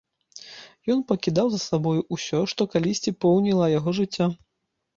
Ён 0.93 1.03
пакідаў 1.11 1.51
за 1.57 1.59
сабою 1.65 2.01
ўсё, 2.19 2.41
што 2.55 2.69
калісьці 2.73 3.17
поўніла 3.25 3.71
яго 3.79 3.89
жыццё. 4.03 4.33